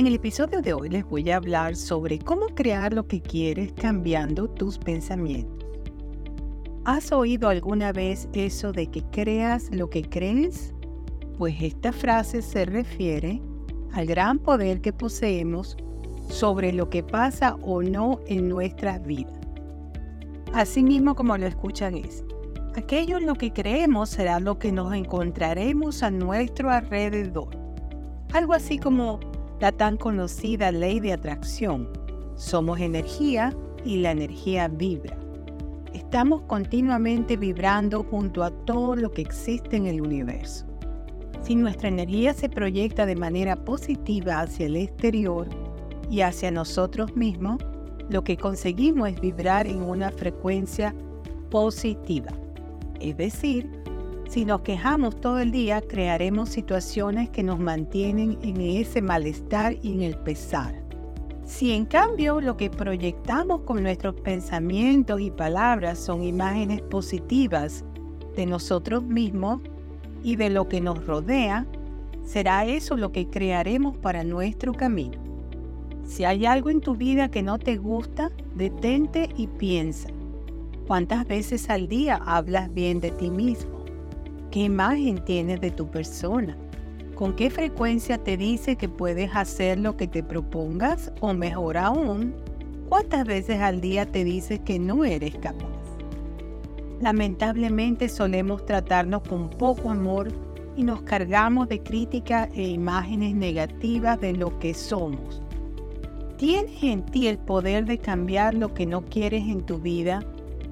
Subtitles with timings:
[0.00, 3.74] En el episodio de hoy les voy a hablar sobre cómo crear lo que quieres
[3.74, 5.68] cambiando tus pensamientos.
[6.86, 10.72] ¿Has oído alguna vez eso de que creas lo que crees?
[11.36, 13.42] Pues esta frase se refiere
[13.92, 15.76] al gran poder que poseemos
[16.30, 19.38] sobre lo que pasa o no en nuestras vidas.
[20.54, 22.24] Asimismo como lo escuchan es,
[22.74, 27.50] aquello en lo que creemos será lo que nos encontraremos a nuestro alrededor.
[28.32, 29.20] Algo así como
[29.60, 31.88] la tan conocida ley de atracción.
[32.34, 35.16] Somos energía y la energía vibra.
[35.92, 40.66] Estamos continuamente vibrando junto a todo lo que existe en el universo.
[41.42, 45.46] Si nuestra energía se proyecta de manera positiva hacia el exterior
[46.10, 47.58] y hacia nosotros mismos,
[48.08, 50.94] lo que conseguimos es vibrar en una frecuencia
[51.50, 52.32] positiva.
[53.00, 53.79] Es decir,
[54.30, 59.92] si nos quejamos todo el día, crearemos situaciones que nos mantienen en ese malestar y
[59.92, 60.72] en el pesar.
[61.44, 67.84] Si en cambio lo que proyectamos con nuestros pensamientos y palabras son imágenes positivas
[68.36, 69.62] de nosotros mismos
[70.22, 71.66] y de lo que nos rodea,
[72.24, 75.18] será eso lo que crearemos para nuestro camino.
[76.04, 80.08] Si hay algo en tu vida que no te gusta, detente y piensa.
[80.86, 83.79] ¿Cuántas veces al día hablas bien de ti mismo?
[84.50, 86.56] ¿Qué imagen tienes de tu persona?
[87.14, 91.12] ¿Con qué frecuencia te dice que puedes hacer lo que te propongas?
[91.20, 92.34] O mejor aún,
[92.88, 95.68] ¿cuántas veces al día te dices que no eres capaz?
[97.00, 100.32] Lamentablemente solemos tratarnos con poco amor
[100.76, 105.40] y nos cargamos de críticas e imágenes negativas de lo que somos.
[106.38, 110.24] Tienes en ti el poder de cambiar lo que no quieres en tu vida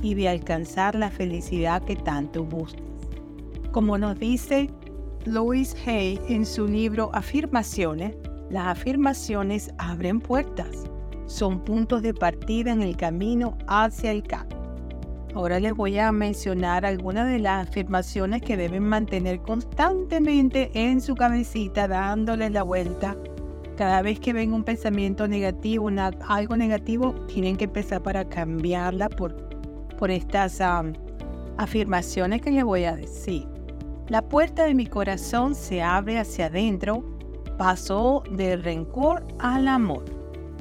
[0.00, 2.95] y de alcanzar la felicidad que tanto buscas.
[3.76, 4.70] Como nos dice
[5.26, 8.14] Louis Hay en su libro Afirmaciones,
[8.48, 10.84] las afirmaciones abren puertas,
[11.26, 14.56] son puntos de partida en el camino hacia el cambio.
[15.34, 21.14] Ahora les voy a mencionar algunas de las afirmaciones que deben mantener constantemente en su
[21.14, 23.14] cabecita, dándoles la vuelta.
[23.76, 25.90] Cada vez que ven un pensamiento negativo,
[26.26, 29.36] algo negativo, tienen que empezar para cambiarla por,
[29.98, 30.62] por estas
[31.58, 33.55] afirmaciones que les voy a decir.
[34.08, 37.02] La puerta de mi corazón se abre hacia adentro,
[37.58, 40.04] pasó del rencor al amor.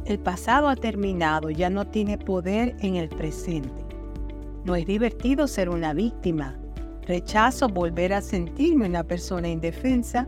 [0.05, 3.69] El pasado ha terminado, ya no tiene poder en el presente.
[4.63, 6.57] No es divertido ser una víctima.
[7.03, 10.27] Rechazo volver a sentirme una persona indefensa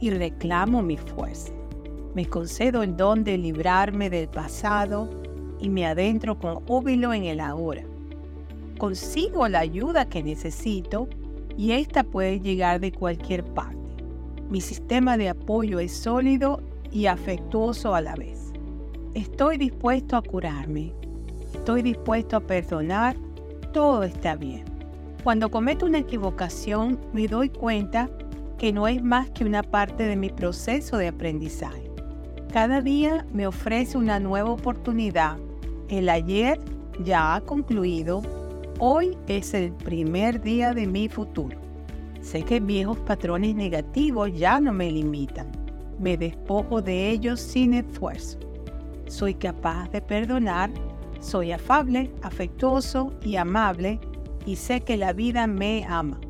[0.00, 1.52] y reclamo mi fuerza.
[2.16, 5.08] Me concedo el don de librarme del pasado
[5.60, 7.84] y me adentro con júbilo en el ahora.
[8.76, 11.08] Consigo la ayuda que necesito
[11.56, 13.76] y esta puede llegar de cualquier parte.
[14.50, 16.62] Mi sistema de apoyo es sólido
[16.92, 18.52] y afectuoso a la vez.
[19.14, 20.92] Estoy dispuesto a curarme.
[21.54, 23.16] Estoy dispuesto a perdonar.
[23.72, 24.64] Todo está bien.
[25.24, 28.08] Cuando cometo una equivocación me doy cuenta
[28.58, 31.90] que no es más que una parte de mi proceso de aprendizaje.
[32.52, 35.36] Cada día me ofrece una nueva oportunidad.
[35.88, 36.60] El ayer
[37.04, 38.22] ya ha concluido
[38.78, 41.58] Hoy es el primer día de mi futuro.
[42.20, 45.50] Sé que viejos patrones negativos ya no me limitan.
[45.98, 48.38] Me despojo de ellos sin esfuerzo.
[49.06, 50.70] Soy capaz de perdonar,
[51.20, 53.98] soy afable, afectuoso y amable
[54.44, 56.20] y sé que la vida me ama.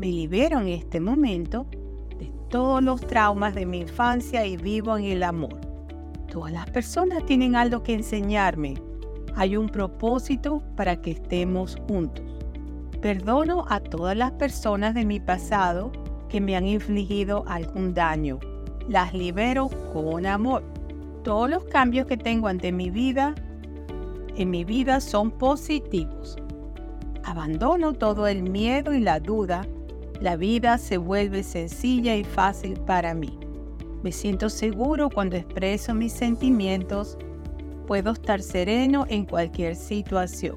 [0.00, 1.64] Me libero en este momento
[2.18, 5.60] de todos los traumas de mi infancia y vivo en el amor.
[6.28, 8.87] Todas las personas tienen algo que enseñarme
[9.38, 12.24] hay un propósito para que estemos juntos.
[13.00, 15.92] Perdono a todas las personas de mi pasado
[16.28, 18.40] que me han infligido algún daño.
[18.88, 20.64] Las libero con amor.
[21.22, 23.36] Todos los cambios que tengo ante mi vida,
[24.34, 26.36] en mi vida son positivos.
[27.22, 29.64] Abandono todo el miedo y la duda.
[30.20, 33.38] La vida se vuelve sencilla y fácil para mí.
[34.02, 37.16] Me siento seguro cuando expreso mis sentimientos
[37.88, 40.56] puedo estar sereno en cualquier situación.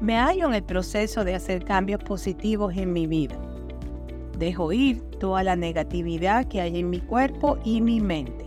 [0.00, 3.38] Me hallo en el proceso de hacer cambios positivos en mi vida.
[4.40, 8.44] Dejo ir toda la negatividad que hay en mi cuerpo y mi mente.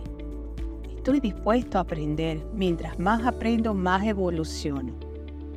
[0.94, 2.44] Estoy dispuesto a aprender.
[2.52, 4.92] Mientras más aprendo, más evoluciono.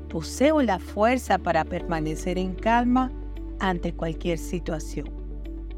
[0.07, 3.12] Poseo la fuerza para permanecer en calma
[3.59, 5.09] ante cualquier situación.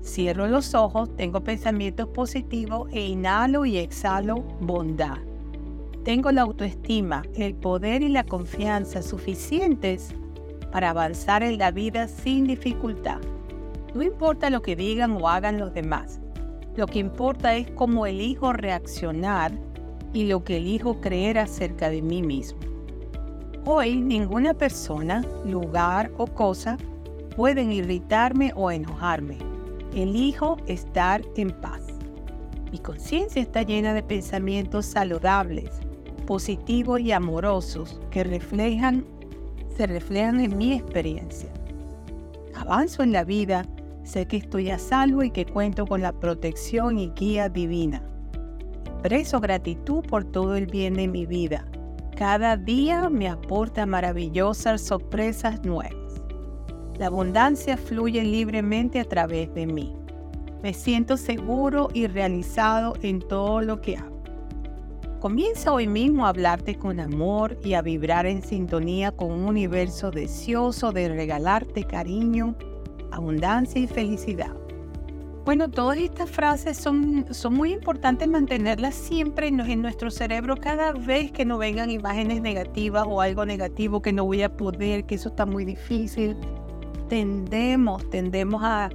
[0.04, 5.31] Cierro los ojos, tengo pensamientos positivos e inhalo y exhalo bondad.
[6.04, 10.16] Tengo la autoestima, el poder y la confianza suficientes
[10.72, 13.20] para avanzar en la vida sin dificultad.
[13.94, 16.20] No importa lo que digan o hagan los demás.
[16.76, 19.52] Lo que importa es cómo elijo reaccionar
[20.12, 22.60] y lo que elijo creer acerca de mí mismo.
[23.66, 26.78] Hoy ninguna persona, lugar o cosa
[27.36, 29.38] pueden irritarme o enojarme.
[29.94, 31.86] Elijo estar en paz.
[32.72, 35.82] Mi conciencia está llena de pensamientos saludables,
[36.32, 39.06] positivos y amorosos que reflejan,
[39.76, 41.50] se reflejan en mi experiencia.
[42.56, 43.66] Avanzo en la vida,
[44.06, 48.02] sé que estoy a salvo y que cuento con la protección y guía divina.
[48.86, 51.66] Expreso gratitud por todo el bien de mi vida.
[52.16, 56.22] Cada día me aporta maravillosas sorpresas nuevas.
[56.98, 59.94] La abundancia fluye libremente a través de mí.
[60.64, 64.11] Me siento seguro y realizado en todo lo que hago.
[65.22, 70.10] Comienza hoy mismo a hablarte con amor y a vibrar en sintonía con un universo
[70.10, 72.56] deseoso de regalarte cariño,
[73.12, 74.56] abundancia y felicidad.
[75.46, 81.32] Bueno, todas estas frases son, son muy importantes mantenerlas siempre en, nuestro cerebro cada vez
[81.32, 85.30] que nos vengan imágenes negativas o algo negativo que no voy a poder, que eso
[85.30, 86.36] está muy difícil.
[87.10, 88.90] Tendemos, tendemos a,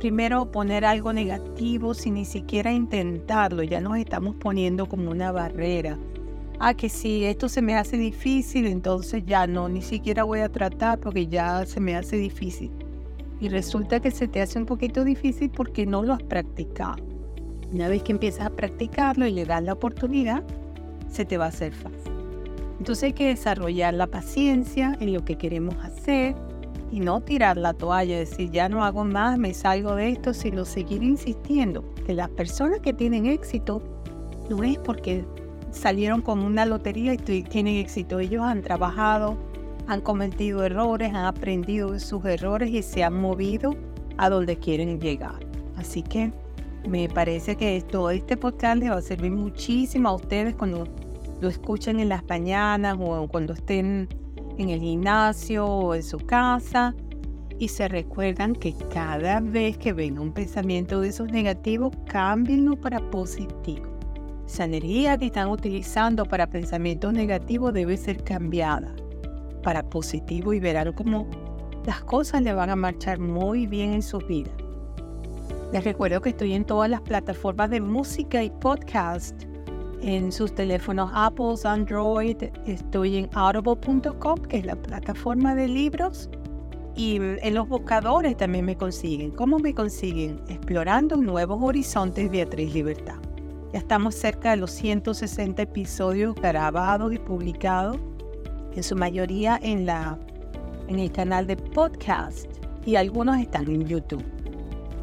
[0.00, 5.98] primero poner algo negativo sin ni siquiera intentarlo, ya nos estamos poniendo como una barrera.
[6.58, 10.48] Ah, que si esto se me hace difícil, entonces ya no, ni siquiera voy a
[10.48, 12.70] tratar porque ya se me hace difícil.
[13.40, 16.96] Y resulta que se te hace un poquito difícil porque no lo has practicado.
[17.72, 20.42] Una vez que empiezas a practicarlo y le das la oportunidad,
[21.10, 22.12] se te va a hacer fácil.
[22.78, 26.34] Entonces hay que desarrollar la paciencia en lo que queremos hacer,
[26.90, 30.64] y no tirar la toalla, decir ya no hago más, me salgo de esto, sino
[30.64, 33.82] seguir insistiendo que las personas que tienen éxito
[34.48, 35.24] no es porque
[35.70, 39.36] salieron con una lotería y tienen éxito, ellos han trabajado,
[39.86, 43.76] han cometido errores, han aprendido sus errores y se han movido
[44.18, 45.38] a donde quieren llegar.
[45.76, 46.32] Así que
[46.88, 50.88] me parece que todo este podcast les va a servir muchísimo a ustedes cuando
[51.40, 54.08] lo escuchen en las mañanas o cuando estén
[54.60, 56.94] en el gimnasio o en su casa
[57.58, 63.00] y se recuerdan que cada vez que venga un pensamiento de esos negativos, cámbienlo para
[63.10, 63.86] positivo.
[64.46, 68.94] Esa energía que están utilizando para pensamientos negativos debe ser cambiada
[69.62, 71.26] para positivo y verán cómo
[71.86, 74.50] las cosas le van a marchar muy bien en su vida.
[75.72, 79.49] Les recuerdo que estoy en todas las plataformas de música y podcast
[80.02, 82.36] en sus teléfonos Apple, Android.
[82.66, 86.30] Estoy en audible.com, que es la plataforma de libros.
[86.96, 89.30] Y en los buscadores también me consiguen.
[89.30, 90.40] ¿Cómo me consiguen?
[90.48, 93.16] Explorando nuevos horizontes Beatriz Libertad.
[93.72, 97.98] Ya estamos cerca de los 160 episodios grabados y publicados,
[98.74, 100.18] en su mayoría en, la,
[100.88, 102.46] en el canal de podcast
[102.84, 104.24] y algunos están en YouTube.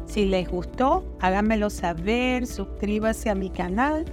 [0.06, 4.04] Si les gustó, háganmelo saber, suscríbase a mi canal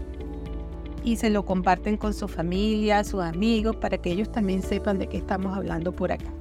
[1.05, 5.07] y se lo comparten con su familia, sus amigos, para que ellos también sepan de
[5.07, 6.33] qué estamos hablando por acá.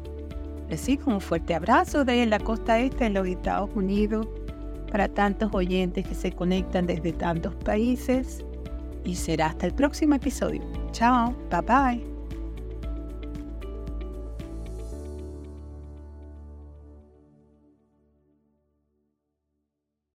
[0.71, 4.27] Recibo un fuerte abrazo desde la costa este de los Estados Unidos
[4.91, 8.43] para tantos oyentes que se conectan desde tantos países
[9.05, 10.63] y será hasta el próximo episodio.
[10.93, 12.14] Chao, bye bye.